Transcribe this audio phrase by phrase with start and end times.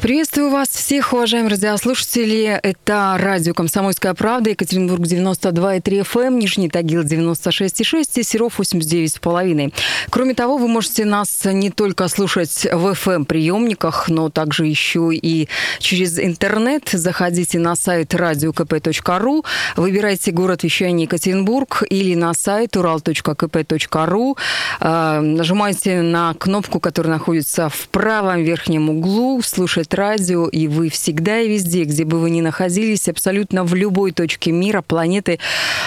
[0.00, 2.60] Приветствую вас всех, уважаемые радиослушатели.
[2.62, 9.72] Это радио «Комсомольская правда», Екатеринбург 92,3 FM, эм, Нижний Тагил 96,6 и Серов 89,5.
[10.10, 16.18] Кроме того, вы можете нас не только слушать в FM-приемниках, но также еще и через
[16.18, 16.90] интернет.
[16.92, 24.36] Заходите на сайт radiokp.ru, выбирайте город вещания Екатеринбург или на сайт ural.kp.ru.
[24.78, 31.40] А, нажимайте на кнопку, которая находится в правом верхнем углу, слушать радио, и вы всегда
[31.40, 35.38] и везде, где бы вы ни находились, абсолютно в любой точке мира, планеты,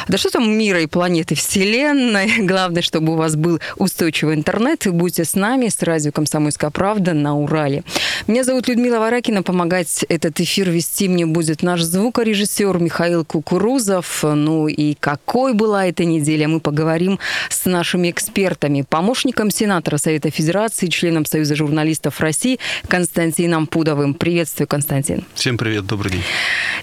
[0.08, 2.40] да что там мира и планеты, Вселенной.
[2.40, 4.86] Главное, чтобы у вас был устойчивый интернет.
[4.86, 7.84] И будьте с нами, с радио «Комсомольская правда» на Урале.
[8.28, 9.44] Меня зовут Людмила Варакина.
[9.44, 14.24] Помогать этот эфир вести мне будет наш звукорежиссер Михаил Кукурузов.
[14.24, 18.86] Ну и какой была эта неделя, мы поговорим с нашими экспертами.
[18.88, 24.14] Помощником сенатора Совета Федерации, членом Союза журналистов России Константином Пудовым Трудовым.
[24.14, 25.26] Приветствую, Константин.
[25.34, 26.24] Всем привет, добрый день.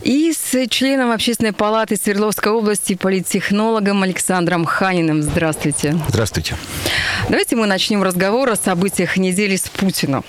[0.02, 5.22] И с членом Общественной палаты Свердловской области, политтехнологом Александром Ханиным.
[5.22, 5.96] Здравствуйте.
[6.08, 6.56] Здравствуйте.
[7.28, 10.24] Давайте мы начнем разговор о событиях недели с Путиным.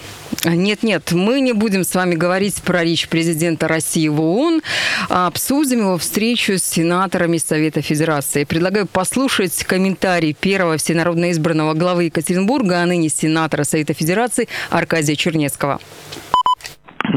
[0.45, 4.61] Нет-нет, мы не будем с вами говорить про речь президента России в ООН,
[5.09, 8.43] а обсудим его встречу с сенаторами Совета Федерации.
[8.43, 15.79] Предлагаю послушать комментарий первого всенародно избранного главы Екатеринбурга, а ныне сенатора Совета Федерации Аркадия Чернецкого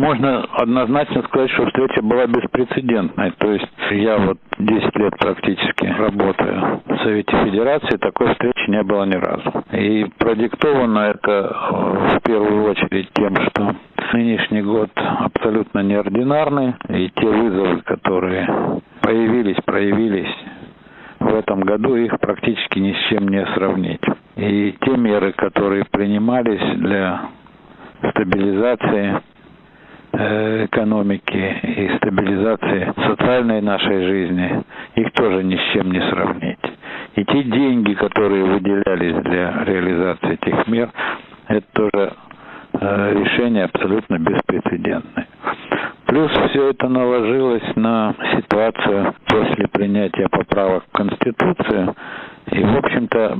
[0.00, 3.32] можно однозначно сказать, что встреча была беспрецедентной.
[3.32, 9.04] То есть я вот 10 лет практически работаю в Совете Федерации, такой встречи не было
[9.04, 9.64] ни разу.
[9.72, 11.56] И продиктовано это
[12.16, 13.74] в первую очередь тем, что
[14.12, 20.34] нынешний год абсолютно неординарный, и те вызовы, которые появились, проявились
[21.20, 24.00] в этом году, их практически ни с чем не сравнить.
[24.36, 27.28] И те меры, которые принимались для
[28.10, 29.20] стабилизации
[30.20, 34.62] экономики и стабилизации социальной нашей жизни,
[34.96, 36.58] их тоже ни с чем не сравнить.
[37.16, 40.90] И те деньги, которые выделялись для реализации этих мер,
[41.48, 42.12] это тоже
[42.80, 45.26] э, решение абсолютно беспрецедентное.
[46.06, 51.94] Плюс все это наложилось на ситуацию после принятия поправок в Конституцию.
[52.52, 53.38] И, в общем-то,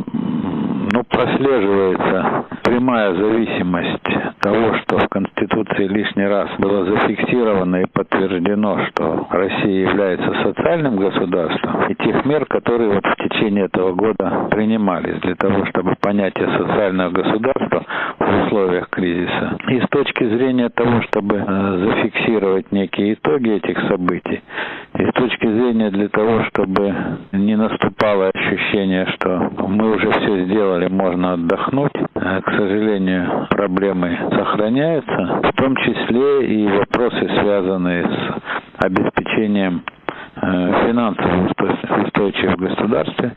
[0.93, 9.27] ну, прослеживается прямая зависимость того, что в Конституции лишний раз было зафиксировано и подтверждено, что
[9.31, 15.35] Россия является социальным государством, и тех мер, которые вот в течение этого года принимались для
[15.35, 17.85] того, чтобы понятие социального государства
[18.19, 19.59] в условиях кризиса.
[19.69, 24.43] И с точки зрения того, чтобы э, зафиксировать некие итоги этих событий,
[24.99, 26.95] и с точки зрения для того, чтобы
[27.33, 35.41] не наступало ощущение, что мы уже все сделали, можно отдохнуть, э, к сожалению, проблемы сохраняются,
[35.43, 39.83] в том числе и вопросы, связанные с обеспечением
[40.43, 41.49] Э, финансово
[42.03, 43.33] устойчив в государстве.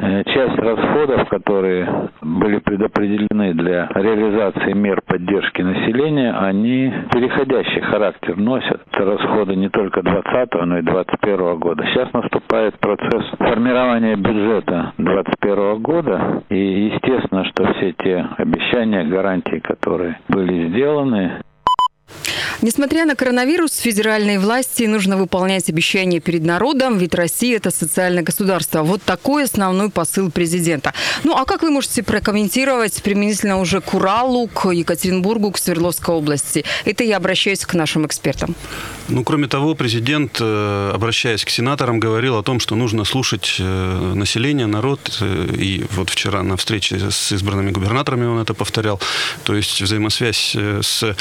[0.00, 8.82] Э, часть расходов, которые были предопределены для реализации мер поддержки населения, они переходящий характер носят.
[8.92, 11.84] Это расходы не только 2020, но и 2021 года.
[11.86, 16.42] Сейчас наступает процесс формирования бюджета 2021 года.
[16.48, 21.40] И естественно, что все те обещания, гарантии, которые были сделаны,
[22.62, 28.82] Несмотря на коронавирус, федеральные власти нужно выполнять обещания перед народом, ведь Россия– это социальное государство.
[28.82, 30.92] Вот такой основной посыл президента.
[31.24, 36.64] Ну, а как вы можете прокомментировать применительно уже к Уралу, к Екатеринбургу, к Свердловской области?
[36.84, 38.54] Это я обращаюсь к нашим экспертам.
[39.08, 44.12] Ну, кроме того, президент, э, обращаясь к сенаторам, говорил о том, что нужно слушать э,
[44.14, 45.18] население, народ.
[45.20, 49.00] Э, и вот вчера на встрече с избранными губернаторами он это повторял.
[49.44, 51.16] То есть взаимосвязь с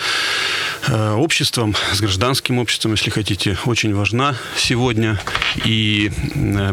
[0.89, 5.19] обществом, с гражданским обществом, если хотите, очень важна сегодня.
[5.65, 6.11] И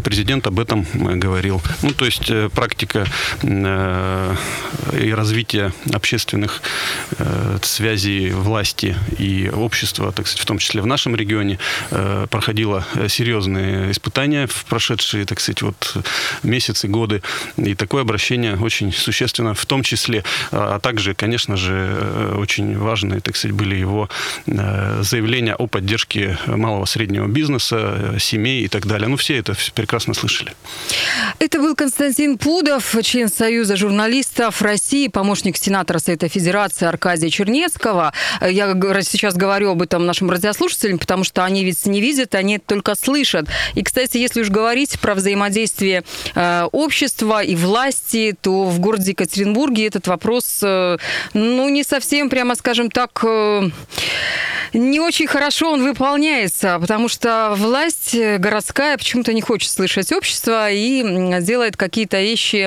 [0.04, 1.62] президент об этом говорил.
[1.82, 3.06] Ну, то есть практика
[3.42, 6.62] и развитие общественных
[7.62, 11.58] связей власти и общества, так сказать, в том числе в нашем регионе
[11.90, 15.96] э, проходила серьезные испытания в прошедшие, так сказать, вот
[16.42, 17.22] месяцы, годы.
[17.56, 22.76] И такое обращение очень существенно, в том числе, а, а также, конечно же, э, очень
[22.78, 24.08] важные, так сказать, были его его
[24.46, 29.08] э, заявления о поддержке малого среднего бизнеса, семей и так далее.
[29.08, 30.52] Ну, все это прекрасно слышали.
[31.38, 38.12] Это был Константин Пудов, член Союза журналистов России, помощник сенатора Совета Федерации Аркадия Чернецкого.
[38.40, 38.66] Я
[39.02, 43.48] сейчас говорю об этом нашим радиослушателям, потому что они ведь не видят, они только слышат.
[43.74, 46.04] И, кстати, если уж говорить про взаимодействие
[46.34, 50.98] э, общества и власти, то в городе Екатеринбурге этот вопрос, э,
[51.32, 53.70] ну, не совсем, прямо скажем так, э,
[54.74, 61.02] не очень хорошо он выполняется, потому что власть городская почему-то не хочет слышать общество и
[61.42, 62.66] делает какие-то вещи,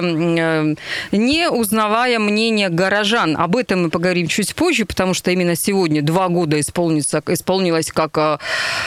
[1.11, 3.35] не узнавая мнение горожан.
[3.37, 8.39] Об этом мы поговорим чуть позже, потому что именно сегодня два года исполнится, исполнилось, как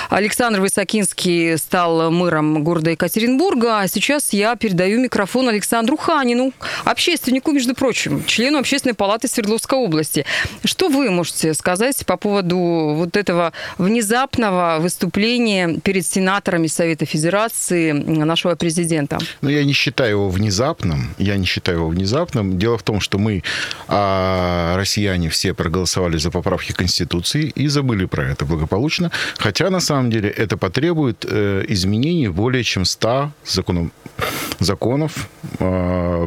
[0.09, 3.81] Александр Высокинский стал мэром города Екатеринбурга.
[3.81, 6.53] А сейчас я передаю микрофон Александру Ханину,
[6.85, 10.25] общественнику, между прочим, члену Общественной палаты Свердловской области.
[10.65, 18.55] Что вы можете сказать по поводу вот этого внезапного выступления перед сенаторами Совета Федерации нашего
[18.55, 19.19] президента?
[19.41, 21.15] Ну, я не считаю его внезапным.
[21.19, 22.59] Я не считаю его внезапным.
[22.59, 23.43] Дело в том, что мы,
[23.89, 29.11] а, россияне, все проголосовали за поправки Конституции и забыли про это благополучно.
[29.39, 33.91] Хотя, на самом деле, это потребует э, изменений более чем 100 законов,
[34.59, 35.29] законов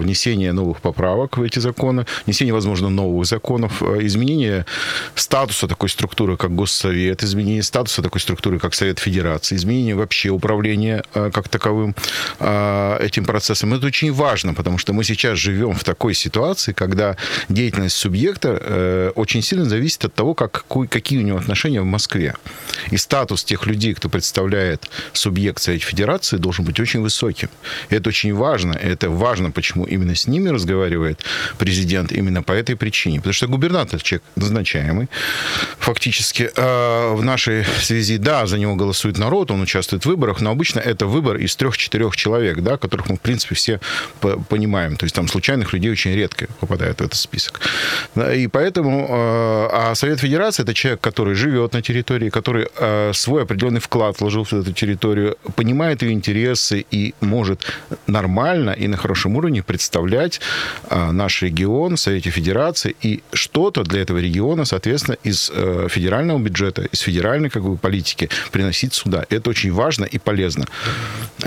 [0.04, 4.66] внесение новых поправок в эти законы, внесение, возможно, новых законов, э, изменение
[5.16, 11.04] статуса такой структуры, как Госсовет, изменение статуса такой структуры, как Совет Федерации, изменение вообще управления
[11.14, 11.94] э, как таковым
[12.40, 13.74] этим процессом.
[13.74, 17.18] Это очень важно, потому что мы сейчас живем в такой ситуации, когда
[17.50, 22.36] деятельность субъекта очень сильно зависит от того, как, какие у него отношения в Москве.
[22.92, 27.50] И статус тех людей, кто представляет субъект Совета Федерации, должен быть очень высоким.
[27.90, 28.74] И это очень важно.
[28.74, 31.24] И это важно, почему именно с ними разговаривает
[31.58, 33.18] президент именно по этой причине.
[33.18, 35.08] Потому что губернатор человек назначаемый.
[35.80, 40.52] Фактически э, в нашей связи, да, за него голосует народ, он участвует в выборах, но
[40.52, 43.80] обычно это выбор из трех-четырех человек, да, которых мы, в принципе, все
[44.50, 44.96] понимаем.
[44.96, 47.62] То есть там случайных людей очень редко попадают в этот список.
[48.34, 49.08] И поэтому...
[49.10, 54.20] Э, а Совет Федерации это человек, который живет на территории, который э, свой определенный вклад
[54.20, 57.66] вложил в эту территорию, понимает ее интересы и может
[58.08, 60.42] нормально и на хорошем уровне представлять
[60.90, 66.40] а, наш регион в Совете Федерации и что-то для этого региона, соответственно, из э, федерального
[66.40, 69.26] бюджета, из федеральной как бы, политики приносить сюда.
[69.30, 70.66] Это очень важно и полезно.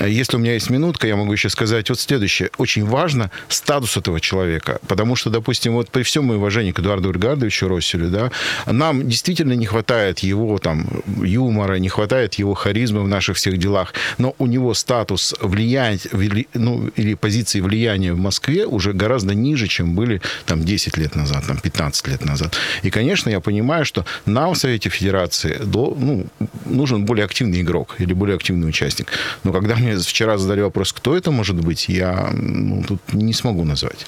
[0.05, 2.51] Если у меня есть минутка, я могу еще сказать вот следующее.
[2.59, 7.11] Очень важно статус этого человека, потому что, допустим, вот при всем моем уважении к Эдуарду
[7.11, 8.31] Ригардовичу Росселю, да,
[8.67, 10.87] нам действительно не хватает его там
[11.23, 16.09] юмора, не хватает его харизмы в наших всех делах, но у него статус влиять,
[16.55, 21.45] ну, или позиции влияния в Москве уже гораздо ниже, чем были там 10 лет назад,
[21.47, 22.57] там 15 лет назад.
[22.83, 26.27] И, конечно, я понимаю, что нам в Совете Федерации ну,
[26.65, 29.09] нужен более активный игрок или более активный участник.
[29.45, 33.65] Но когда мне вчера задали вопрос, кто это может быть, я ну, тут не смогу
[33.65, 34.07] назвать.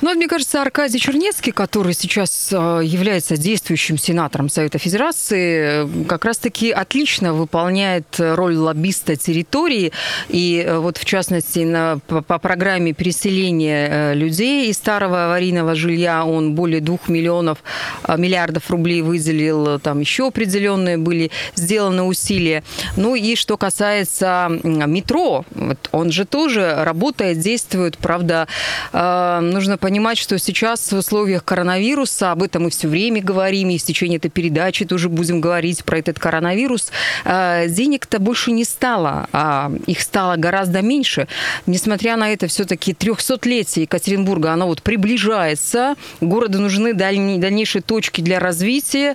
[0.00, 6.70] Ну, мне кажется, Аркадий Чернецкий, который сейчас э, является действующим сенатором Совета Федерации, как раз-таки
[6.70, 9.92] отлично выполняет роль лоббиста территории.
[10.28, 15.74] И э, вот, в частности, на, по, по программе переселения э, людей из старого аварийного
[15.74, 17.58] жилья он более двух миллионов,
[18.16, 19.27] миллиардов рублей выделил,
[19.82, 22.62] там еще определенные были сделаны усилия.
[22.96, 28.48] Ну и что касается метро, вот он же тоже работает, действует, правда,
[28.92, 33.78] э, нужно понимать, что сейчас в условиях коронавируса, об этом мы все время говорим, и
[33.78, 36.90] в течение этой передачи тоже будем говорить про этот коронавирус,
[37.24, 41.28] денег-то больше не стало, а их стало гораздо меньше
[41.66, 45.94] несмотря на это, все-таки 300-летие Екатеринбурга, оно вот приближается.
[46.20, 49.07] Городу нужны дальние, дальнейшие точки для развития.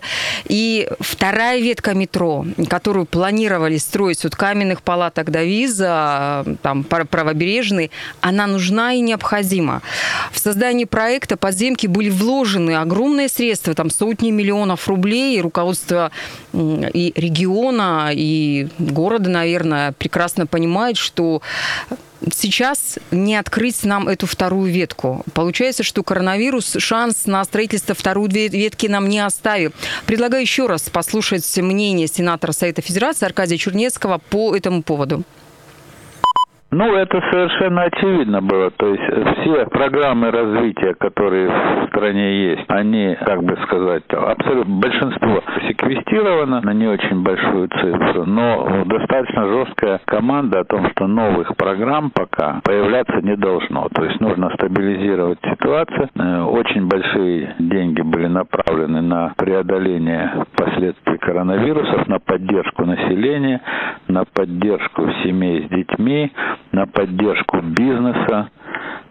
[0.46, 8.48] И вторая ветка метро, которую планировали строить от каменных палаток до виза, там, правобережный, она
[8.48, 9.82] нужна и необходима.
[10.32, 16.12] В создании проекта подземки были вложены огромные средства, там сотни миллионов рублей, и руководство
[16.54, 21.42] и региона, и города, наверное, прекрасно понимает, что
[22.32, 25.24] сейчас не открыть нам эту вторую ветку.
[25.34, 29.74] Получается, что коронавирус шанс на строительство второй ветки нам не оставил.
[30.06, 35.24] Предлагаю еще раз послушать мнение сенатора Совета Федерации Аркадия Чернецкого по этому поводу
[36.74, 38.72] Ну, это совершенно очевидно было.
[38.72, 39.04] То есть
[39.38, 46.74] все программы развития, которые в стране есть, они, как бы сказать, абсолютно большинство секвестировано на
[46.74, 53.22] не очень большую цифру, но достаточно жесткая команда о том, что новых программ пока появляться
[53.22, 53.88] не должно.
[53.90, 56.10] То есть нужно стабилизировать ситуацию.
[56.16, 63.62] Э, очень большие деньги были направлены на преодоление последствий коронавирусов, на поддержку населения,
[64.08, 66.32] на поддержку семей с детьми,
[66.74, 68.50] на поддержку бизнеса.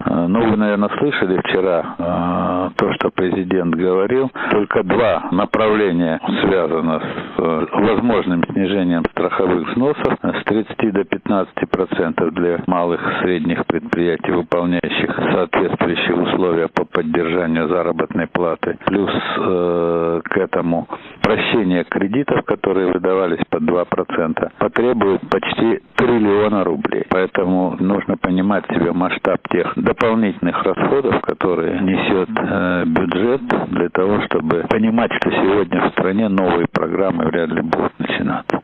[0.05, 4.31] Э, ну, вы, наверное, слышали вчера э, то, что президент говорил.
[4.51, 12.35] Только два направления связано с э, возможным снижением страховых взносов с 30 до 15 процентов
[12.35, 18.79] для малых и средних предприятий, выполняющих соответствующие условия по поддержанию заработной платы.
[18.87, 20.89] Плюс э, к этому
[21.23, 27.05] прощение кредитов, которые выдавались под 2 процента, потребует почти триллиона рублей.
[27.09, 34.65] Поэтому нужно понимать себе масштаб тех дополнительных расходов, которые несет э, бюджет для того, чтобы
[34.69, 38.61] понимать, что сегодня в стране новые программы вряд ли будут начинаться.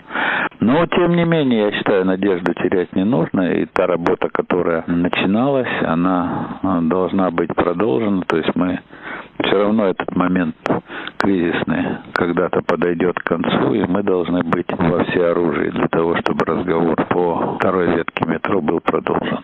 [0.61, 5.68] Но, тем не менее, я считаю, надежду терять не нужно, и та работа, которая начиналась,
[5.82, 8.80] она э, должна быть продолжена, то есть мы
[9.44, 10.56] все равно этот момент
[11.18, 16.97] кризисный когда-то подойдет к концу, и мы должны быть во всеоружии для того, чтобы разговор
[17.08, 19.40] по второй ветке метро был продолжен.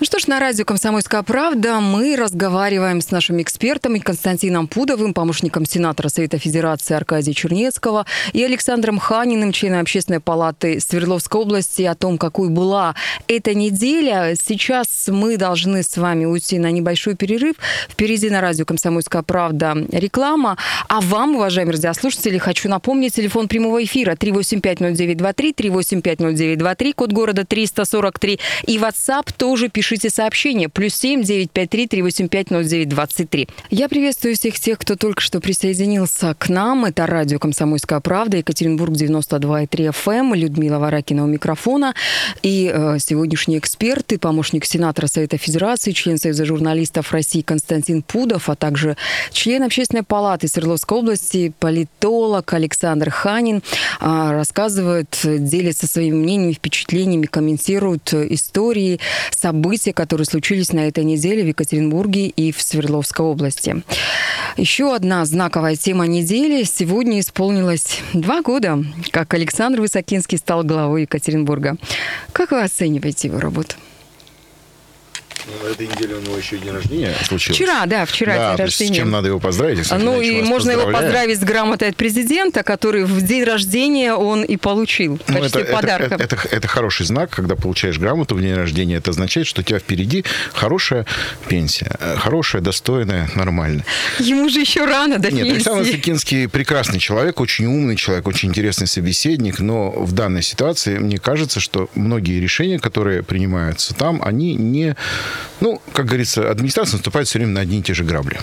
[0.00, 5.66] Ну что ж, на радио «Комсомольская правда» мы разговариваем с нашими экспертами Константином Пудовым, помощником
[5.66, 12.16] сенатора Совета Федерации Аркадия Чернецкого и Александром Ханиным, членом Общественной палаты Свердловской области, о том,
[12.16, 12.94] какой была
[13.28, 14.34] эта неделя.
[14.42, 17.56] Сейчас мы должны с вами уйти на небольшой перерыв.
[17.90, 20.56] Впереди на радио «Комсомольская правда» реклама.
[20.88, 28.78] А вам, уважаемые радиослушатели, хочу напомнить телефон прямого эфира 3850923, 3850923, код города 343 и
[28.78, 30.68] WhatsApp тоже пишите сообщение.
[30.68, 33.48] Плюс семь девять пять три три восемь пять ноль девять двадцать три.
[33.70, 36.84] Я приветствую всех тех, кто только что присоединился к нам.
[36.84, 40.34] Это радио «Комсомольская правда», Екатеринбург 92,3 FM, эм.
[40.34, 41.96] Людмила Варакина у микрофона.
[42.42, 48.54] И э, сегодняшние эксперты, помощник сенатора Совета Федерации, член Союза журналистов России Константин Пудов, а
[48.54, 48.96] также
[49.32, 53.60] член Общественной палаты Свердловской области, политолог Александр Ханин э,
[54.30, 59.00] рассказывают, делятся своими мнениями, впечатлениями, комментируют истории,
[59.32, 63.82] события, которые случились на этой неделе в Екатеринбурге и в Свердловской области.
[64.56, 66.64] Еще одна знаковая тема недели.
[66.64, 71.76] Сегодня исполнилось два года, как Александр Высокинский стал главой Екатеринбурга.
[72.32, 73.76] Как вы оцениваете его работу?
[75.50, 77.62] Ну, на этой неделе у него еще день рождения случился.
[77.62, 78.94] Вчера, да, вчера да, день рождения.
[78.94, 79.80] С чем надо его поздравить?
[79.80, 84.42] Кстати, ну и можно его поздравить с грамотой от президента, который в день рождения он
[84.42, 86.14] и получил в ну, это, подарка.
[86.14, 88.96] Это, это, это, это хороший знак, когда получаешь грамоту в день рождения.
[88.96, 91.06] Это означает, что у тебя впереди хорошая
[91.48, 91.96] пенсия.
[92.00, 93.84] Э, хорошая, достойная, нормальная.
[94.18, 95.54] Ему же еще рано до Нет, пенсии.
[95.56, 101.18] Александр Сыкинский прекрасный человек, очень умный человек, очень интересный собеседник, но в данной ситуации мне
[101.18, 104.96] кажется, что многие решения, которые принимаются там, они не,
[105.60, 108.38] ну, как говорится, администрация наступает все время на одни и те же грабли.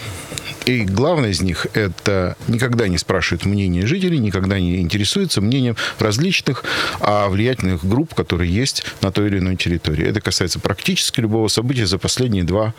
[0.65, 6.65] И главное из них– это никогда не спрашивают мнение жителей, никогда не интересуются мнением различных
[6.99, 10.05] а, влиятельных групп, которые есть на той или иной территории.
[10.05, 12.73] Это касается практически любого события за последние два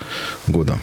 [0.47, 0.79] года.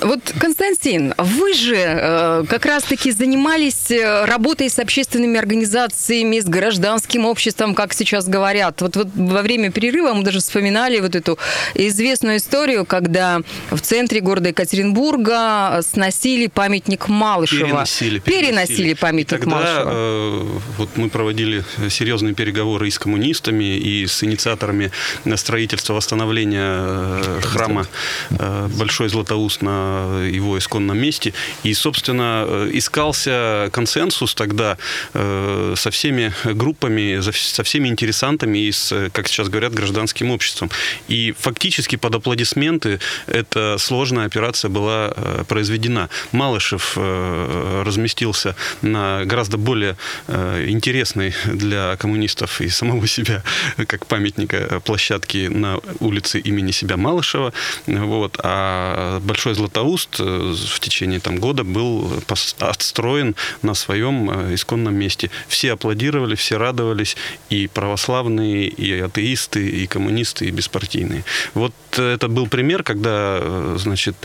[0.00, 7.26] Вот, Константин, вы же э, как раз-таки занимались э, работой с общественными организациями, с гражданским
[7.26, 8.80] обществом, как сейчас говорят.
[8.80, 11.38] Вот, вот во время перерыва мы даже вспоминали вот эту
[11.74, 13.40] известную историю, когда
[13.70, 17.66] в центре города Екатеринбурга сносили памятник Малышева.
[17.66, 18.18] Переносили.
[18.18, 19.90] Переносили, переносили памятник и тогда, Малышева.
[19.92, 24.90] Э, вот мы проводили серьезные переговоры и с коммунистами, и с инициаторами
[25.36, 27.86] строительства восстановления э, храма
[28.30, 29.87] э, Большой Златоуст на
[30.30, 31.32] его исконном месте.
[31.62, 34.76] И, собственно, э, искался консенсус тогда
[35.14, 40.70] э, со всеми группами, со всеми интересантами и с, как сейчас говорят, гражданским обществом.
[41.08, 46.08] И фактически под аплодисменты эта сложная операция была э, произведена.
[46.32, 49.96] Малышев разместился на гораздо более
[50.28, 53.42] интересной для коммунистов и самого себя,
[53.86, 57.52] как памятника площадки на улице имени себя Малышева.
[57.86, 58.38] Вот.
[58.42, 62.10] А Большой Златоуст Златоуст э, в течение там, года был
[62.58, 65.30] отстроен на своем э, исконном месте.
[65.46, 67.16] Все аплодировали, все радовались,
[67.50, 71.24] и православные, и атеисты, и коммунисты, и беспартийные.
[71.54, 74.16] Вот это был пример, когда, э, значит,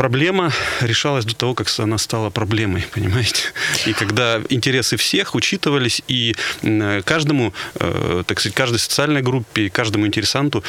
[0.00, 3.42] проблема решалась до того, как она стала проблемой, понимаете?
[3.84, 6.34] И когда интересы всех учитывались, и
[7.04, 10.64] каждому, э, так сказать, каждой социальной группе, каждому интересанту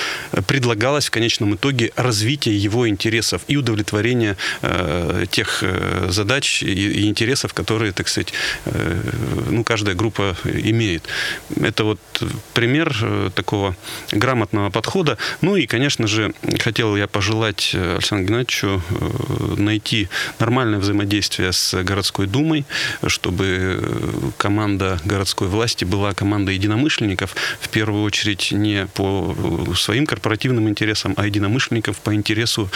[0.48, 7.54] предлагалось в конечном итоге развитие его интересов и удовлетворение э, тех э, задач и интересов,
[7.54, 8.34] которые, так сказать,
[9.50, 11.04] ну, каждая группа имеет.
[11.62, 12.00] Это вот
[12.54, 12.94] пример
[13.34, 13.78] такого
[14.12, 15.18] грамотного подхода.
[15.40, 18.82] Ну и, конечно же, хотел я пожелать Александру Геннадьевичу
[19.58, 20.10] найти
[20.40, 22.66] нормальное взаимодействие с городской думой,
[23.08, 29.36] чтобы команда городской власти была командой единомышленников, в первую очередь не по
[29.76, 32.70] своим корпоративным интересам, а единомышленников по, интересу,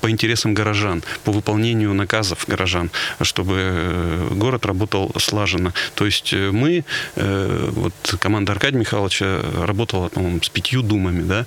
[0.00, 2.90] по интересам горожан, по выполнению наказов горожан,
[3.22, 5.72] чтобы город работал слаженно.
[5.94, 6.84] То есть мы,
[7.16, 11.46] вот команда Аркадия Михайловича работала, по-моему, с пятью думами, да,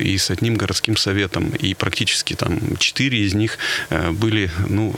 [0.00, 3.58] и с одним городским советом, и практически там четыре из них
[3.90, 4.94] были ну,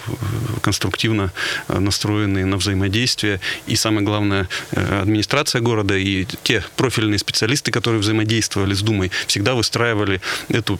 [0.62, 1.32] конструктивно
[1.68, 3.40] настроены на взаимодействие.
[3.66, 9.54] И самое главное, э, администрация города и те профильные специалисты, которые взаимодействовали с Думой, всегда
[9.54, 10.78] выстраивали эту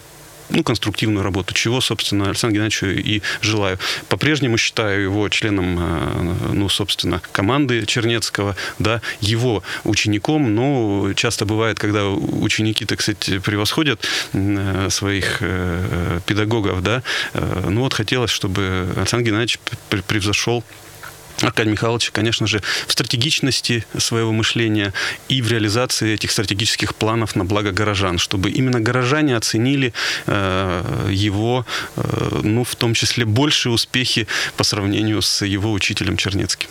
[0.51, 3.79] ну, конструктивную работу, чего, собственно, Александру Геннадьевичу и желаю.
[4.09, 11.79] По-прежнему считаю его членом, э, ну, собственно, команды Чернецкого, да, его учеником, но часто бывает,
[11.79, 17.03] когда ученики, так сказать, превосходят э, своих э, педагогов, да,
[17.35, 19.59] ну, вот хотелось, чтобы Александр Геннадьевич
[20.07, 20.65] превзошел
[21.41, 24.93] Аркадия Михайловича, конечно же, в стратегичности своего мышления
[25.29, 29.93] и в реализации этих стратегических планов на благо горожан, чтобы именно горожане оценили
[30.27, 34.27] э, его, э, ну, в том числе, большие успехи
[34.57, 36.69] по сравнению с его учителем Чернецким.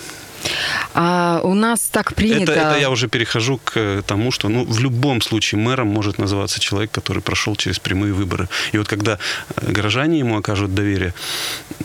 [0.94, 2.52] А у нас так принято...
[2.52, 6.60] Это, это я уже перехожу к тому, что ну, в любом случае мэром может называться
[6.60, 8.50] человек, который прошел через прямые выборы.
[8.72, 9.20] И вот когда
[9.56, 11.14] э, горожане ему окажут доверие,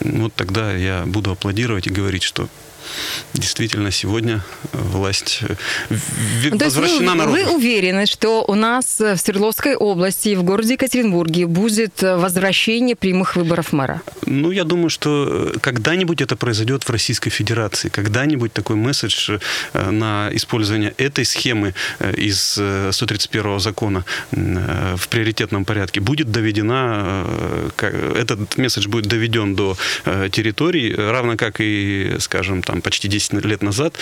[0.00, 2.48] вот тогда я буду аплодировать и говорить, что
[3.34, 4.42] действительно сегодня
[4.72, 5.54] власть э,
[6.50, 7.36] ну, возвращена народу.
[7.36, 13.36] Вы уверены, что у нас в Свердловской области и в городе Екатеринбурге будет возвращение прямых
[13.36, 14.02] выборов мэра?
[14.26, 17.88] Ну, я думаю, что э, когда-нибудь это произойдет в Российской Федерации.
[17.88, 19.38] Когда-нибудь такой месседж
[19.72, 21.74] э, на использование этой схемы
[22.16, 27.26] из 131 закона в приоритетном порядке будет доведена,
[27.76, 29.76] этот месседж будет доведен до
[30.30, 33.94] территорий, равно как и, скажем, там, почти 10 лет назад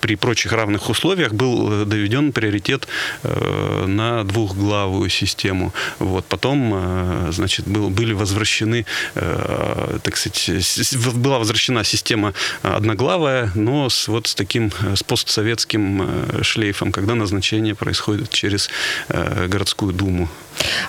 [0.00, 2.88] при прочих равных условиях был э, доведен приоритет
[3.22, 5.72] э, на двухглавую систему.
[5.98, 6.24] Вот.
[6.26, 14.26] Потом, э, значит, был, были возвращены, так сказать, была возвращена система одноглавая, но с, вот
[14.26, 18.68] с таким с постсоветским шлейфом, когда назначение происходит через
[19.08, 20.28] городскую думу.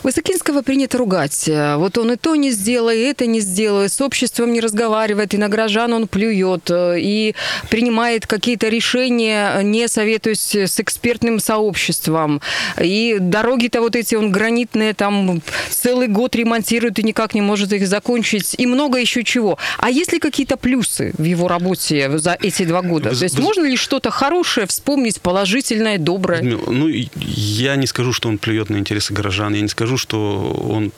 [0.04, 1.50] Высокинского принято ругать.
[1.78, 5.38] Вот он и то не сделает, и это не сделает, с обществом не разговаривает, и
[5.38, 7.36] на горожан он плюет, и
[7.70, 12.42] принимает какие-то решения, не советуясь с экспертным сообществом.
[12.82, 17.88] И дороги-то вот эти он гранитные, там целый год ремонтирует и никак не может их
[17.88, 19.58] закончить, и много еще чего.
[19.78, 23.10] А есть ли какие-то плюсы в его работе за эти два года?
[23.10, 23.44] Вы, То есть вы...
[23.44, 26.42] можно ли что-то хорошее вспомнить, положительное, доброе?
[26.42, 30.92] Ну, я не скажу, что он плюет на интересы горожан, я не скажу, что он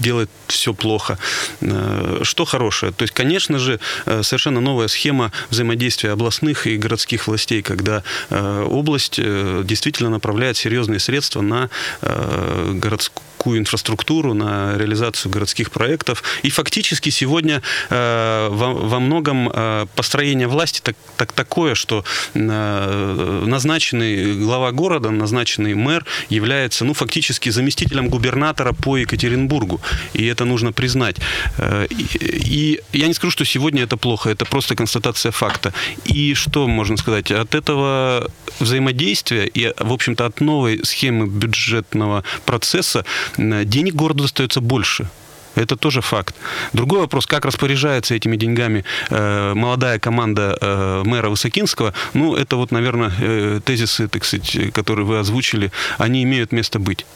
[0.00, 1.18] делает все плохо.
[1.60, 2.90] Э, что хорошее?
[2.90, 8.66] То есть, конечно же, э, совершенно новая схема взаимодействия областных и городских властей, когда э,
[8.68, 9.20] область
[9.64, 11.70] действительно направляет серьезные средства на
[12.00, 16.22] городскую городскую инфраструктуру, на реализацию городских проектов.
[16.44, 22.04] И фактически сегодня э, во, во многом э, построение власти так, так, такое, что
[22.34, 29.80] э, назначенный глава города, назначенный мэр является, ну, фактически заместителем губернатора по Екатеринбургу.
[30.14, 31.16] И это нужно признать.
[31.58, 35.72] Э, и, и я не скажу, что сегодня это плохо, это просто констатация факта.
[36.04, 37.30] И что можно сказать?
[37.30, 38.30] От этого
[38.60, 43.04] взаимодействия и, в общем-то, от новой схемы бюджетного процесса
[43.36, 45.08] денег городу достается больше.
[45.54, 46.34] Это тоже факт.
[46.72, 51.94] Другой вопрос, как распоряжается этими деньгами э, молодая команда э, мэра Высокинского.
[52.12, 57.06] Ну, это вот, наверное, э, тезисы, так сказать, которые вы озвучили, они имеют место быть.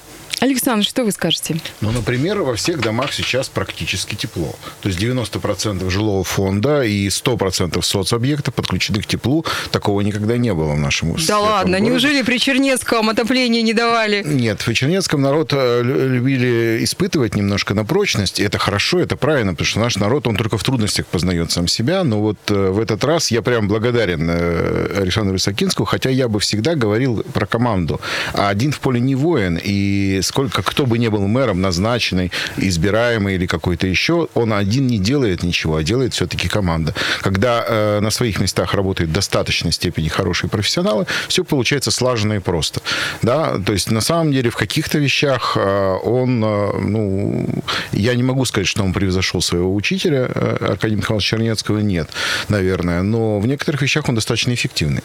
[0.41, 1.57] Александр, что вы скажете?
[1.81, 4.55] Ну, например, во всех домах сейчас практически тепло.
[4.83, 9.45] То есть 90% жилого фонда и 100% соцобъектов подключены к теплу.
[9.71, 11.91] Такого никогда не было в нашем Да ладно, городе.
[11.91, 14.23] неужели при Чернецком отопление не давали?
[14.25, 18.39] Нет, при Чернецком народ э, любили испытывать немножко на прочность.
[18.41, 22.05] Это хорошо, это правильно, потому что наш народ, он только в трудностях познает сам себя.
[22.05, 26.39] Но вот э, в этот раз я прям благодарен э, Александру Высокинскому, хотя я бы
[26.41, 28.01] всегда говорил про команду.
[28.35, 33.35] А один в поле не воин, и сколько, кто бы ни был мэром, назначенный, избираемый
[33.35, 36.95] или какой-то еще, он один не делает ничего, а делает все-таки команда.
[37.21, 42.39] Когда э, на своих местах работает в достаточной степени хорошие профессионалы, все получается слаженно и
[42.39, 42.81] просто.
[43.23, 43.59] Да?
[43.59, 47.49] То есть, на самом деле, в каких-то вещах э, он, э, ну,
[47.93, 52.11] я не могу сказать, что он превзошел своего учителя, э, Аркадия Михайловича Чернецкого, нет,
[52.49, 55.03] наверное, но в некоторых вещах он достаточно эффективный.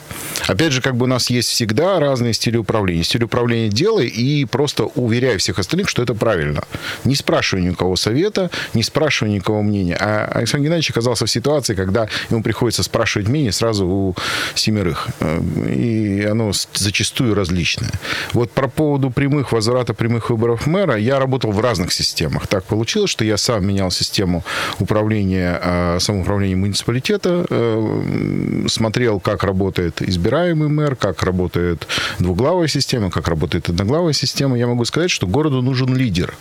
[0.47, 3.03] Опять же, как бы у нас есть всегда разные стили управления.
[3.03, 6.63] Стиль управления делай и просто уверяй всех остальных, что это правильно.
[7.05, 9.95] Не спрашивай ни у кого совета, не спрашивай никого мнения.
[9.99, 14.15] А Александр Геннадьевич оказался в ситуации, когда ему приходится спрашивать мнение сразу у
[14.55, 15.07] семерых.
[15.19, 17.91] Э, и оно зачастую различное.
[18.33, 22.47] Вот про поводу прямых возврата прямых выборов мэра, я работал в разных системах.
[22.47, 24.43] Так получилось, что я сам менял систему
[24.79, 31.87] управления, э, самоуправления муниципалитета, э, смотрел, как работает избираемый мэр, как работает
[32.19, 34.57] двуглавая система, как работает одноглавая система.
[34.57, 36.35] Я могу сказать, что городу нужен лидер.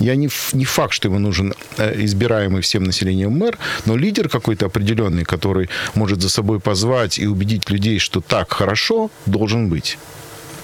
[0.00, 4.66] Я не, не факт, что ему нужен э, избираемый всем населением мэр, но лидер какой-то
[4.66, 9.98] определенный, который может за собой позвать и убедить людей, что так хорошо, должен быть.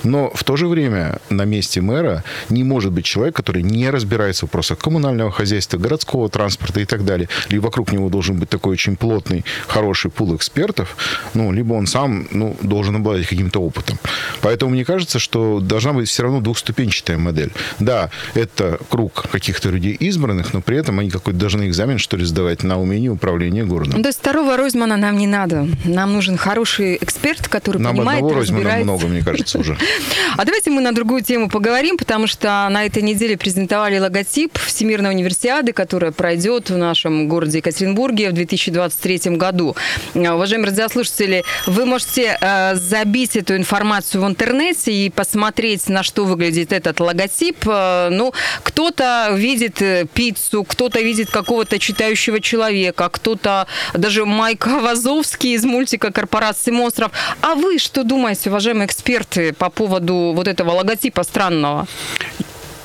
[0.04, 4.40] Но в то же время на месте мэра не может быть человек, который не разбирается
[4.40, 7.28] в вопросах коммунального хозяйства, городского транспорта и так далее.
[7.48, 10.96] Либо вокруг него должен быть такой очень плотный, хороший пул экспертов,
[11.34, 13.98] ну, либо он сам ну, должен обладать каким-то опытом.
[14.40, 17.52] Поэтому мне кажется, что должна быть все равно двухступенчатая модель.
[17.78, 22.24] Да, это круг каких-то людей избранных, но при этом они какой-то должны экзамен, что ли,
[22.24, 24.02] сдавать на умение управления городом.
[24.02, 25.68] То есть второго Ройзмана нам не надо.
[25.84, 28.84] Нам нужен хороший эксперт, который Нам понимает одного Ройзмана разбирается.
[28.84, 29.76] много, мне кажется, уже.
[30.36, 35.10] А давайте мы на другую тему поговорим, потому что на этой неделе презентовали логотип Всемирной
[35.10, 39.76] универсиады, которая пройдет в нашем городе Екатеринбурге в 2023 году.
[40.14, 46.24] Э, Уважаемые радиослушатели, вы можете э, забить эту информацию в интернете и посмотреть, на что
[46.24, 47.66] выглядит этот логотип.
[47.66, 55.54] Э, ну, кто-то видит э, пиццу, кто-то видит какого-то читающего человека, кто-то даже Майка Вазовский
[55.54, 57.12] из мультика «Корпорации монстров».
[57.40, 61.86] А вы что думаете, уважаемые эксперты, по поводу вот этого логотипа странного?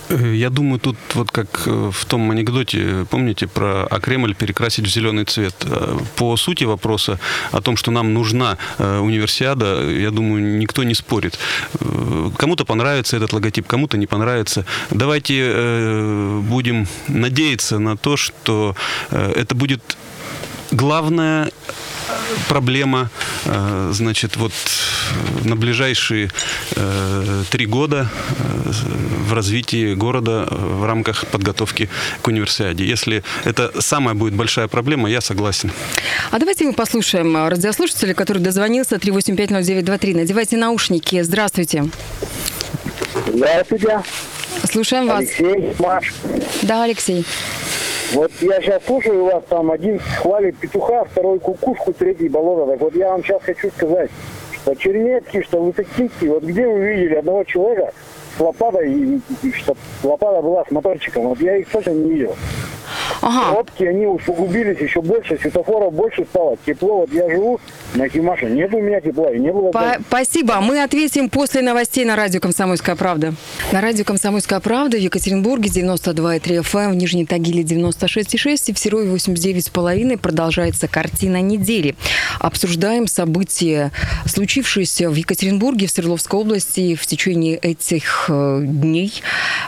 [0.09, 4.87] Э, Я думаю, тут вот как э, в том анекдоте, помните, про а Кремль перекрасить
[4.87, 5.55] в зеленый цвет.
[5.65, 7.19] Э, По сути вопроса
[7.51, 11.39] о том, что нам нужна универсиада, я думаю, никто не спорит.
[12.37, 14.65] Кому-то понравится этот логотип, кому-то не понравится.
[14.91, 15.53] Давайте
[16.49, 18.75] будем надеяться на то, что
[19.11, 19.97] это будет
[20.71, 21.49] главная
[22.47, 23.09] проблема,
[23.45, 26.29] э, значит, вот э, на ближайшие
[26.75, 28.09] э, три года
[29.27, 31.89] в развитии города в рамках подготовки
[32.21, 32.85] к универсиаде.
[32.85, 35.71] Если это самая будет большая проблема, я согласен.
[36.31, 40.15] А давайте мы послушаем радиослушателя, который дозвонился 3850923.
[40.15, 41.21] Надевайте наушники.
[41.21, 41.85] Здравствуйте.
[43.27, 44.03] Здравствуйте,
[44.71, 45.19] Слушаем вас.
[45.19, 46.13] Алексей, Маш.
[46.63, 47.25] Да, Алексей.
[48.13, 52.71] Вот я сейчас слушаю вас, там один хвалит петуха, второй кукушку, третий болото.
[52.71, 54.09] Так вот я вам сейчас хочу сказать,
[54.53, 57.93] что Чернецкий, что Высоцкий, вот где вы видели одного человека
[58.37, 62.35] с лопатой, и, и что лопата была с моторчиком, вот я их точно не видел.
[63.21, 63.53] Ага.
[63.53, 66.57] Пробки, они усугубились еще больше, светофоров больше стало.
[66.65, 67.59] Тепло, вот я живу
[67.95, 69.71] на Химаше, нет у меня тепла, и не было.
[69.71, 70.59] Па- Спасибо.
[70.61, 73.33] Мы ответим после новостей на радио «Комсомольская правда».
[73.71, 79.09] На радио «Комсомольская правда» в Екатеринбурге 92,3 FM, в Нижней Тагиле 96,6 и в Серове
[79.13, 81.95] 89,5 продолжается картина недели.
[82.39, 83.91] Обсуждаем события,
[84.25, 89.21] случившиеся в Екатеринбурге, в Свердловской области в течение этих э, дней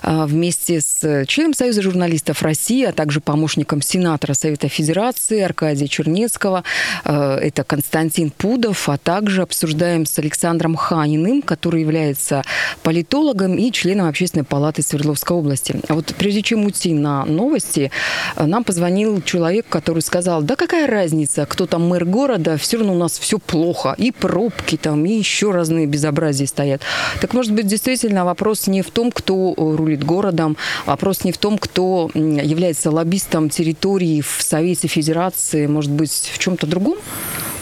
[0.04, 6.64] э, вместе с членом Союза журналистов России, а также помощником сенатора Совета Федерации Аркадия Чернецкого.
[7.04, 12.44] Э, Это Константин Пудов, а также обсуждаем с Александром Ханиным, который является
[12.84, 15.76] политологом и членом Общественной палаты Свердловской области.
[15.90, 17.92] А вот прежде чем уйти на новости,
[18.38, 22.94] э, нам позвонил человек, который сказал, да какая разница, кто там мэр города, все равно
[22.94, 26.82] у нас все плохо, и пробки там, и еще разные безобразия стоят.
[27.20, 31.38] Так может быть действительно вопрос не в том, кто э, рулит городом, вопрос не в
[31.38, 33.17] том, кто является лоббистом
[33.50, 36.98] территории в Совете Федерации, может быть в чем-то другом?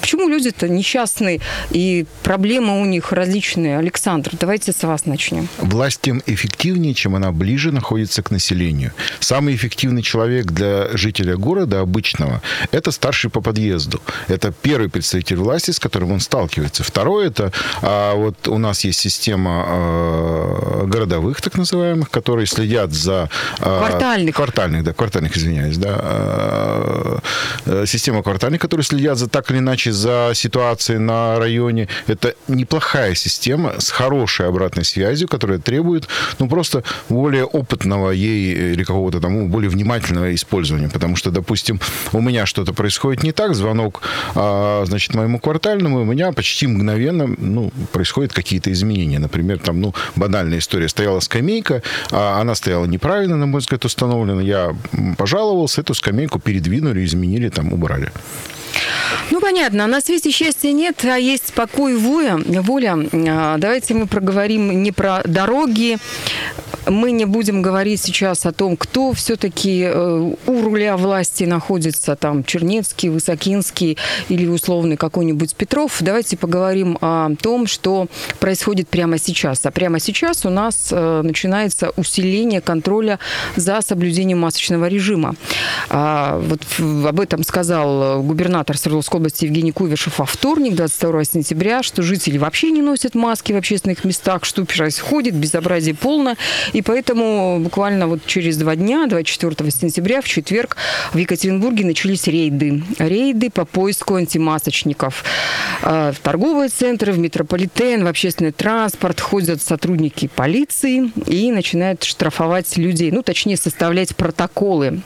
[0.05, 1.41] Почему люди-то несчастные
[1.71, 3.79] и проблемы у них различные?
[3.79, 5.47] Александр, давайте с вас начнем.
[5.57, 8.91] Власть тем эффективнее, чем она ближе находится к населению.
[9.19, 13.99] Самый эффективный человек для жителя города обычного– это старший по подъезду.
[14.27, 16.83] Это первый представитель власти, с которым он сталкивается.
[16.83, 23.31] Второе– это а, вот у нас есть система а, городовых, так называемых, которые следят за...
[23.59, 24.35] а, Квартальных.
[24.35, 25.95] Квартальных, да, квартальных, извиняюсь, да.
[25.99, 27.19] а,
[27.65, 31.87] э, Система квартальных, которые следят за так или иначе за ситуацией на районе.
[32.07, 36.07] Это неплохая система с хорошей обратной связью, которая требует,
[36.39, 40.89] ну, просто более опытного ей или какого-то там более внимательного использования.
[40.89, 41.79] Потому что, допустим,
[42.13, 44.01] у меня что-то происходит не так, звонок,
[44.35, 49.19] а, значит, моему квартальному, у меня почти мгновенно, ну, происходят какие-то изменения.
[49.19, 50.89] Например, там, ну, банальная история.
[50.89, 51.81] Стояла скамейка,
[52.11, 54.41] а она стояла неправильно, на мой взгляд, установлена.
[54.41, 54.75] Я
[55.35, 58.09] пожаловался, эту скамейку передвинули, изменили, там, убрали.
[59.31, 59.87] Ну, понятно.
[59.87, 62.37] На свете счастья нет, а есть покой воля.
[62.61, 62.97] воля.
[63.27, 65.97] А, давайте мы проговорим не про дороги,
[66.87, 72.43] мы не будем говорить сейчас о том, кто все-таки э, у руля власти находится, там,
[72.43, 73.97] Чернецкий, Высокинский
[74.29, 75.97] или условный какой-нибудь Петров.
[76.01, 78.07] Давайте поговорим о том, что
[78.39, 79.65] происходит прямо сейчас.
[79.65, 83.19] А прямо сейчас у нас э, начинается усиление контроля
[83.55, 85.35] за соблюдением масочного режима.
[85.89, 86.61] А, вот
[87.07, 92.71] об этом сказал губернатор Свердловской области Евгений Кувешев во вторник, 22 сентября, что жители вообще
[92.71, 96.37] не носят маски в общественных местах, что происходит, безобразие полное.
[96.73, 100.77] И поэтому буквально вот через два дня, 24 сентября, в четверг,
[101.13, 102.83] в Екатеринбурге начались рейды.
[102.97, 105.23] Рейды по поиску антимасочников.
[105.81, 112.77] А, в торговые центры, в метрополитен, в общественный транспорт ходят сотрудники полиции и начинают штрафовать
[112.77, 115.01] людей, ну, точнее, составлять протоколы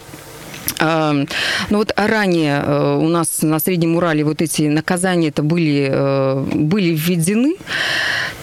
[0.80, 6.46] ну вот ранее э, у нас на Среднем Урале вот эти наказания это были, э,
[6.54, 7.56] были введены.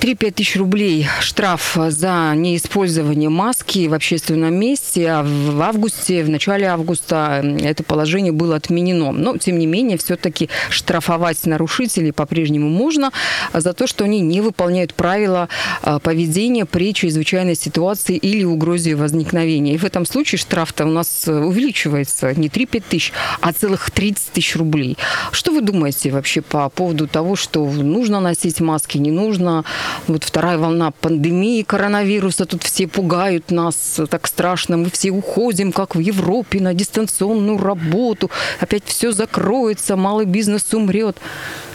[0.01, 5.09] 3-5 тысяч рублей штраф за неиспользование маски в общественном месте.
[5.09, 9.13] А в августе, в начале августа это положение было отменено.
[9.13, 13.11] Но, тем не менее, все-таки штрафовать нарушителей по-прежнему можно
[13.53, 15.49] за то, что они не выполняют правила
[15.83, 19.75] э, поведения при чрезвычайной ситуации или угрозе возникновения.
[19.75, 22.06] И в этом случае штраф-то у нас увеличивается
[22.37, 24.97] не 3-5 тысяч, а целых 30 тысяч рублей.
[25.33, 29.65] Что вы думаете вообще по поводу того, что нужно носить маски, не нужно?
[30.07, 35.97] Вот вторая волна пандемии коронавируса, тут все пугают нас, так страшно, мы все уходим, как
[35.97, 41.17] в Европе, на дистанционную работу, опять все закроется, малый бизнес умрет.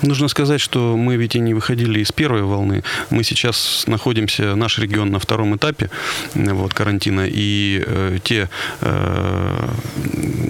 [0.02, 2.84] Нужно сказать, что мы ведь и не выходили из первой волны.
[3.10, 5.90] Мы сейчас находимся, наш регион на втором этапе
[6.34, 8.50] вот, карантина, и э, те
[8.82, 9.70] э,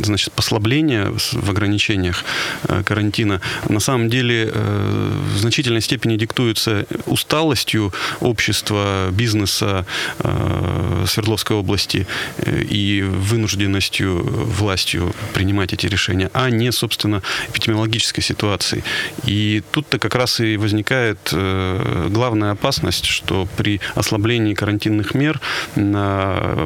[0.03, 2.23] значит, послабления в ограничениях
[2.67, 9.85] э, карантина на самом деле э, в значительной степени диктуются усталостью общества, бизнеса
[10.19, 12.07] э, Свердловской области
[12.45, 18.83] и вынужденностью властью принимать эти решения, а не, собственно, эпидемиологической ситуацией.
[19.25, 25.39] И тут-то как раз и возникает главная опасность, что при ослаблении карантинных мер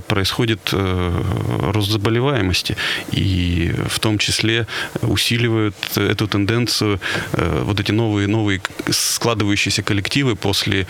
[0.07, 2.75] происходит рост заболеваемости
[3.11, 4.67] и в том числе
[5.01, 6.99] усиливают эту тенденцию
[7.33, 10.87] э, вот эти новые, новые складывающиеся коллективы после,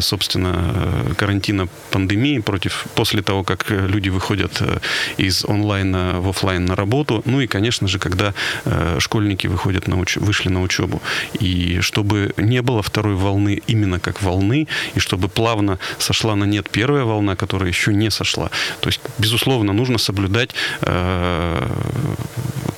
[0.00, 4.78] собственно, карантина пандемии, против, после того, как люди выходят э,
[5.16, 9.98] из онлайна в офлайн на работу, ну и, конечно же, когда э, школьники выходят на
[9.98, 10.16] уч...
[10.16, 11.02] вышли на учебу.
[11.40, 16.68] И чтобы не было второй волны именно как волны, и чтобы плавно сошла на нет
[16.70, 18.50] первая волна, которая еще не сошла.
[18.80, 20.50] То есть, безусловно, нужно соблюдать
[20.82, 21.19] Э,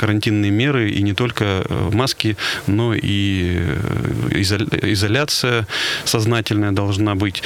[0.02, 3.56] карантинные меры, и не только э, маски, но и
[4.32, 4.40] э,
[4.92, 5.66] изоляция
[6.04, 7.42] сознательная должна быть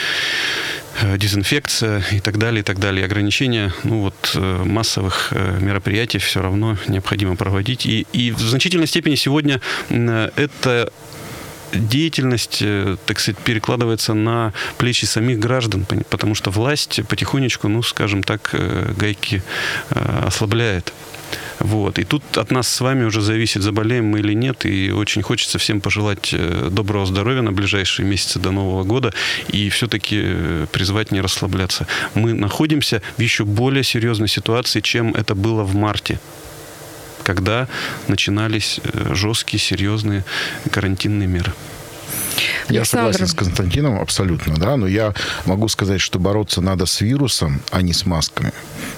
[1.19, 3.05] дезинфекция и так далее, и так далее.
[3.05, 7.85] ограничения ну, вот, массовых мероприятий все равно необходимо проводить.
[7.85, 10.91] И, и в значительной степени сегодня это
[11.73, 12.63] деятельность,
[13.07, 18.55] так сказать, перекладывается на плечи самих граждан, потому что власть потихонечку, ну, скажем так,
[18.97, 19.43] гайки
[19.91, 20.93] ослабляет.
[21.59, 21.99] Вот.
[21.99, 24.67] И тут от нас с вами уже зависит, заболеем мы или нет.
[24.67, 29.13] И очень хочется всем пожелать э, доброго здоровья на ближайшие месяцы до Нового года
[29.49, 31.87] и все-таки э, призвать не расслабляться.
[32.15, 36.21] Мы находимся в еще более серьезной ситуации, чем это было в марте
[37.27, 37.67] когда
[38.07, 40.23] начинались э, жесткие, серьезные
[40.71, 41.53] карантинные меры.
[42.68, 43.12] Я Александр.
[43.12, 47.83] согласен с Константином абсолютно, да, но я могу сказать, что бороться надо с вирусом, а
[47.83, 48.53] не с масками.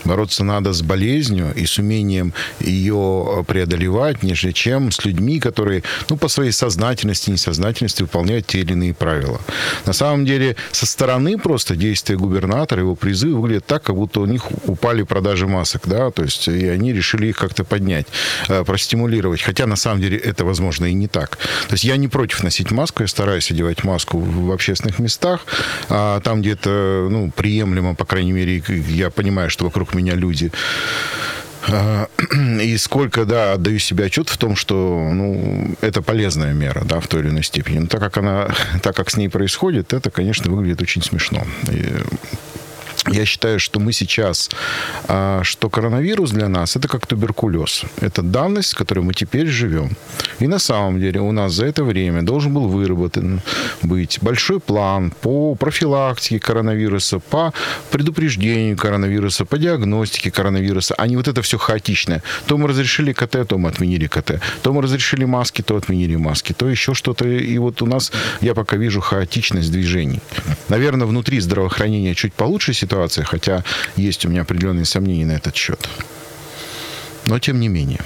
[0.04, 6.16] Бороться надо с болезнью и с умением ее преодолевать, нежели чем с людьми, которые, ну,
[6.16, 9.40] по своей сознательности, несознательности выполняют те или иные правила.
[9.86, 14.26] На самом деле, со стороны просто действия губернатора, его призывы выглядят так, как будто у
[14.26, 18.06] них упали продажи масок, да, то есть и они решили их как-то поднять,
[18.48, 19.42] э, простимулировать.
[19.42, 21.36] Хотя, на самом деле, это, возможно, и не так.
[21.68, 25.46] То есть я не против носить маску, я стараюсь одевать маску в общественных местах,
[25.88, 30.50] а там, где это, ну, приемлемо, по крайней мере, я понимаю, что вокруг меня люди
[31.70, 32.08] А,
[32.62, 37.08] и сколько, да, отдаю себе отчет в том, что ну, это полезная мера, да, в
[37.08, 37.78] той или иной степени.
[37.78, 38.48] Но так как она,
[38.82, 41.44] так как с ней происходит, это, конечно, выглядит очень смешно.
[41.70, 41.84] И
[43.10, 44.50] я считаю, что мы сейчас,
[45.08, 47.82] а, что коронавирус для нас это как туберкулез.
[48.00, 49.96] Это данность, с которой мы теперь живем.
[50.40, 53.40] И на самом деле у нас за это время должен был выработан
[53.82, 57.52] быть большой план по профилактике коронавируса, по
[57.90, 62.22] предупреждению коронавируса, по диагностике коронавируса, а не вот это все хаотичное.
[62.46, 64.40] То мы разрешили КТ, то мы отменили КТ.
[64.62, 66.52] То мы разрешили маски, то отменили маски.
[66.52, 67.26] То еще что-то.
[67.26, 70.20] И вот у нас, я пока вижу хаотичность движений.
[70.68, 73.64] Наверное, внутри здравоохранения чуть получше ситуация, ситуации, хотя
[73.96, 75.88] есть у меня определенные сомнения на этот счет.
[77.26, 78.00] Но тем не менее.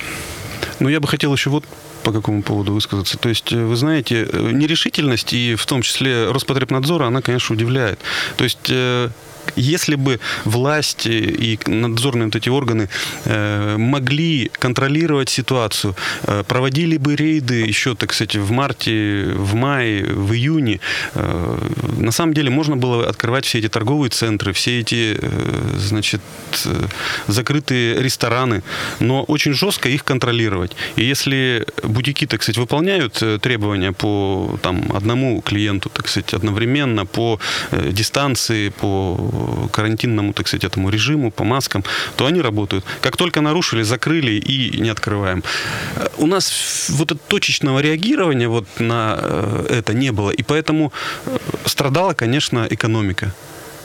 [0.81, 1.65] Ну, я бы хотел еще вот
[2.03, 3.17] по какому поводу высказаться.
[3.17, 8.01] То есть, э, вы знаете, э, нерешительность и в том числе Роспотребнадзора, она, конечно, удивляет.
[8.37, 9.09] То есть э,
[9.57, 12.89] если бы власти и надзорные вот эти органы
[13.25, 20.05] э, могли контролировать ситуацию, э, проводили бы рейды еще, так сказать, в марте, в мае,
[20.05, 20.81] в июне,
[21.15, 21.59] э,
[21.99, 25.19] на самом деле можно было открывать все эти торговые центры, все эти,
[25.77, 26.21] значит,
[27.27, 28.63] закрытые рестораны,
[29.01, 30.73] но очень жестко их контролировать.
[30.97, 37.39] И если бутики, так сказать, выполняют требования по там, одному клиенту, так сказать, одновременно, по
[37.73, 39.32] дистанции, по
[39.73, 41.85] карантинному, так сказать, этому режиму, по маскам,
[42.17, 42.85] то они работают.
[43.01, 45.43] Как только нарушили, закрыли и не открываем.
[46.19, 46.53] У нас
[46.91, 50.93] вот этого точечного реагирования вот на э, это не было, и поэтому
[51.27, 53.33] э, страдала, конечно, экономика.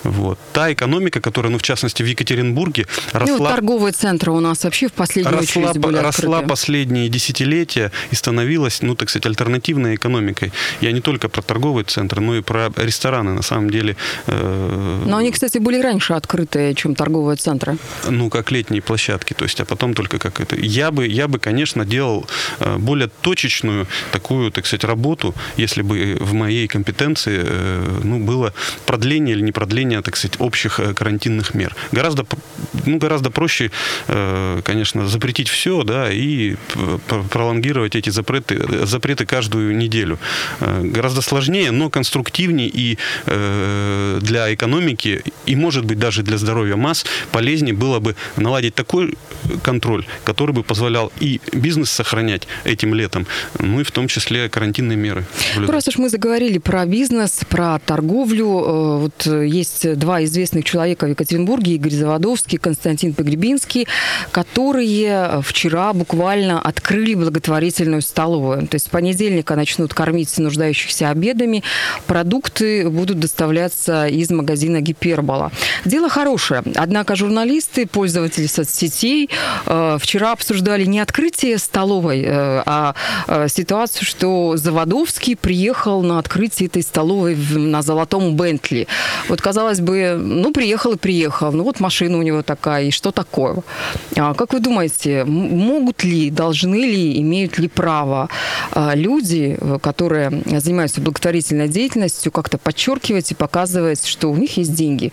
[0.07, 0.39] Вот.
[0.53, 3.37] Та экономика, которая, ну, в частности, в Екатеринбурге росла...
[3.37, 8.15] Ну, торговые центры у нас вообще в последнюю росла, очередь были росла последние десятилетия и
[8.15, 10.51] становилась, ну, так сказать, альтернативной экономикой.
[10.81, 13.95] Я не только про торговые центры, но и про рестораны, на самом деле.
[14.27, 17.77] Э, Но они, кстати, были раньше открыты, чем торговые центры.
[18.09, 20.55] ну, как летние площадки, то есть, а потом только как это.
[20.55, 22.25] Я бы, я бы, конечно, делал
[22.59, 28.53] э, более точечную такую, так сказать, работу, если бы в моей компетенции, э, ну, было
[28.85, 31.75] продление или не продление, так сказать, общих э, карантинных мер.
[31.91, 32.25] Гораздо,
[32.85, 33.71] ну, гораздо проще,
[34.07, 36.55] э, конечно, запретить все, да, и
[37.29, 40.17] пролонгировать эти запреты, запреты каждую неделю.
[40.59, 46.75] Э, Гораздо сложнее, но конструктивнее и э, для экономики, и, может быть, даже для здоровья
[46.75, 49.17] масс полезнее было бы наладить такой
[49.63, 53.27] контроль, который бы позволял и бизнес сохранять этим летом,
[53.59, 55.25] ну и в том числе карантинные меры.
[55.53, 55.67] соблюдать.
[55.71, 58.47] Просто ж мы заговорили про бизнес, про торговлю.
[58.47, 59.45] Э, Вот э,
[59.85, 63.87] есть два известных человека в Екатеринбурге, Игорь Заводовский, Константин Погребинский,
[64.31, 68.67] которые вчера буквально открыли благотворительную столовую.
[68.67, 71.63] То есть с понедельника начнут кормить нуждающихся обедами.
[72.05, 75.51] Продукты будут доставляться из магазина Гипербола.
[75.85, 76.63] Дело хорошее.
[76.75, 79.29] Однако журналисты, пользователи соцсетей
[79.65, 82.95] э, вчера обсуждали не открытие столовой, э, а
[83.27, 88.87] э, ситуацию, что Заводовский приехал на открытие этой столовой на золотом Бентли.
[89.27, 91.51] Вот, казалось бы, ну, приехал и приехал.
[91.51, 93.57] Ну, вот машина у него такая, и что такое?
[94.15, 98.29] А как вы думаете, могут ли, должны ли, имеют ли право
[98.71, 104.73] а, люди, э, которые занимаются благотворительной деятельностью, как-то подчеркивать и показывать, что у них есть
[104.73, 105.11] деньги?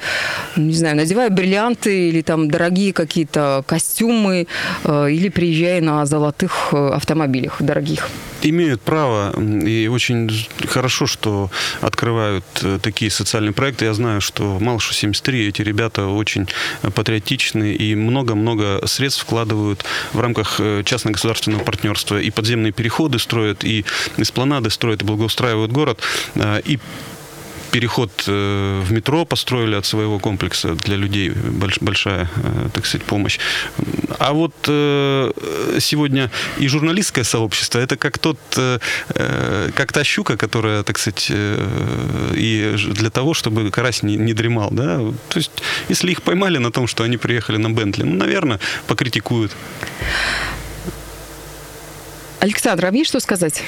[0.56, 4.46] Ну, Не знаю, надевая бриллианты или там дорогие какие-то костюмы,
[4.84, 8.08] э, или приезжая на золотых э, автомобилях дорогих.
[8.42, 10.30] имеют право, и очень
[10.68, 12.44] хорошо, что открывают
[12.82, 13.86] такие социальные проекты.
[13.86, 16.48] Я знаю, что в Малышу 73 эти ребята очень
[16.82, 22.20] патриотичны и много-много средств вкладывают в рамках э, частно-государственного партнерства.
[22.20, 23.84] И подземные переходы строят, и
[24.16, 26.00] эспланады строят, и благоустраивают город.
[26.34, 26.78] Э, И
[27.74, 33.04] переход э, в метро построили от своего комплекса для людей больш- большая, э, так сказать,
[33.06, 33.40] помощь.
[34.20, 35.32] А вот э,
[35.80, 38.38] сегодня и журналистское сообщество это как тот,
[39.76, 41.32] как та щука, которая, так сказать,
[42.36, 44.98] и для того, чтобы карась не, не дремал, да.
[45.28, 45.50] То есть,
[45.88, 49.52] если их поймали на том, что они приехали на Бентли, ну, наверное, покритикуют.
[52.44, 53.62] Александр, а мне что сказать?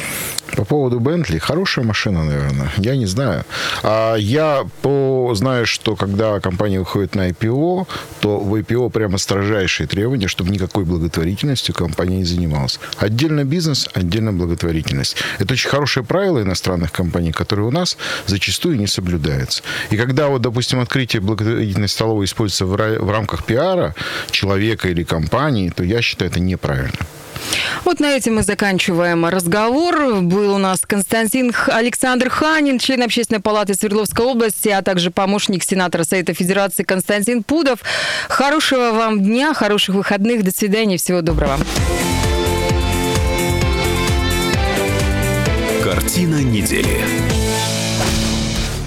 [0.57, 2.71] По поводу Бентли, хорошая машина, наверное.
[2.79, 3.45] Я не знаю.
[3.83, 7.87] А я по, знаю, что когда компания выходит на IPO,
[8.21, 12.81] то в IPO прямо строжайшие требования, чтобы никакой благотворительностью компания не занималась.
[12.97, 15.16] Отдельно бизнес, отдельно благотворительность.
[15.38, 19.62] Это очень хорошее правило иностранных компаний, которое у нас зачастую не соблюдается.
[19.90, 23.95] И когда, вот, допустим, открытие благотворительной столовой используется в, в рамках пиара
[24.31, 26.97] человека или компании, то я считаю это неправильно.
[27.85, 30.21] Вот на этом мы заканчиваем разговор.
[30.23, 36.05] Был у нас Константин Александр Ханин, член Общественной палаты Свердловской области, а также помощник сенатора
[36.05, 37.81] Совета Федерации Константин Пудов.
[38.29, 40.43] Хорошего вам дня, хороших выходных.
[40.43, 40.97] До свидания.
[40.97, 41.59] Всего доброго.
[45.83, 47.01] Картина недели.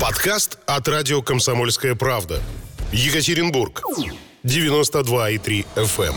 [0.02, 2.42] Подкаст от радио «Комсомольская правда».
[2.92, 3.84] Екатеринбург.
[4.44, 6.16] 92,3 FM.